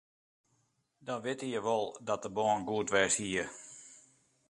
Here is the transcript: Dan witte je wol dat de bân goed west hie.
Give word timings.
Dan 1.05 1.19
witte 1.23 1.47
je 1.53 1.59
wol 1.67 1.85
dat 2.07 2.21
de 2.23 2.29
bân 2.35 2.61
goed 2.67 2.89
west 2.93 3.17
hie. 3.23 3.45